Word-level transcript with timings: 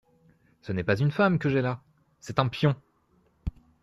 Ce 0.63 0.71
n’est 0.71 0.83
pas 0.83 0.97
une 0.99 1.11
femme 1.11 1.37
que 1.37 1.47
j’ai 1.47 1.61
là, 1.61 1.79
c’est 2.21 2.39
un 2.39 2.47
pion!… 2.47 2.75